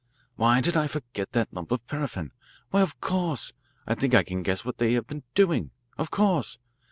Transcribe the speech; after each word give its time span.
"Why 0.35 0.61
did 0.61 0.75
I 0.75 0.87
forget 0.87 1.31
that 1.33 1.53
lump 1.53 1.69
of 1.71 1.85
paraffin? 1.85 2.31
Why, 2.71 2.81
of 2.81 2.99
course 3.01 3.53
I 3.85 3.93
think 3.93 4.15
I 4.15 4.23
can 4.23 4.41
guess 4.41 4.65
what 4.65 4.79
they 4.79 4.93
have 4.93 5.05
been 5.05 5.21
doing 5.35 5.69
of 5.95 6.09
course. 6.09 6.57